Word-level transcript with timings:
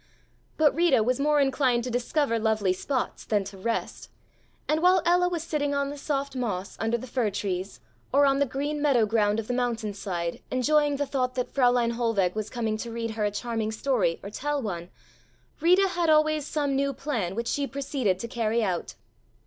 But 0.57 0.73
Rita 0.73 1.03
was 1.03 1.19
more 1.19 1.39
inclined 1.39 1.83
to 1.83 1.91
discover 1.91 2.39
lovely 2.39 2.73
spots 2.73 3.23
than 3.23 3.43
to 3.43 3.55
rest, 3.59 4.09
and 4.67 4.81
while 4.81 5.03
Ella 5.05 5.29
was 5.29 5.43
sitting 5.43 5.75
on 5.75 5.91
the 5.91 5.95
soft 5.97 6.35
moss 6.35 6.75
under 6.79 6.97
the 6.97 7.05
fir 7.05 7.29
trees 7.29 7.79
or 8.11 8.25
on 8.25 8.39
the 8.39 8.47
green 8.47 8.81
meadow 8.81 9.05
ground 9.05 9.39
of 9.39 9.45
the 9.47 9.53
mountain 9.53 9.93
side 9.93 10.41
enjoying 10.49 10.95
the 10.95 11.05
thought 11.05 11.35
that 11.35 11.53
Fräulein 11.53 11.91
Hohlweg 11.91 12.33
was 12.33 12.49
coming 12.49 12.77
to 12.77 12.89
read 12.91 13.11
her 13.11 13.25
a 13.25 13.29
charming 13.29 13.71
story 13.71 14.19
or 14.23 14.31
tell 14.31 14.59
one, 14.59 14.89
Rita 15.59 15.89
had 15.89 16.09
always 16.09 16.47
some 16.47 16.75
new 16.75 16.93
plan 16.93 17.35
which 17.35 17.47
she 17.47 17.67
proceeded 17.67 18.17
to 18.21 18.27
carry 18.27 18.63
out. 18.63 18.95